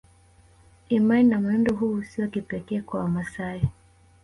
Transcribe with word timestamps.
Imani 0.89 1.23
na 1.27 1.41
mwenendo 1.41 1.75
huu 1.75 2.03
si 2.03 2.21
wa 2.21 2.27
kipekee 2.27 2.81
kwa 2.81 2.99
Wamasai 2.99 3.61